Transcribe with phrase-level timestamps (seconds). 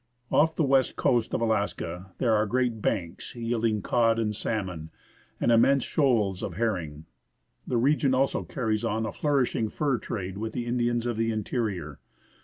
[0.31, 4.89] Off the west coast of Alaska there are great" banks" yielding cod and salmon,
[5.39, 7.05] and immense shoals of herring.
[7.67, 11.99] The region also carries on a flourishing fur trade with the Indians of the interior.